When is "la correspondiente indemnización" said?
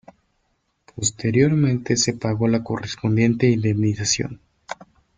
2.47-4.41